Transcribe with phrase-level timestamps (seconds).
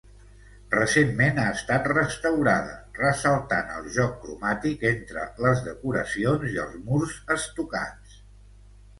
[0.73, 8.17] Recentment ha estat restaurada, ressaltant el joc cromàtic entre les decoracions i els murs estucats.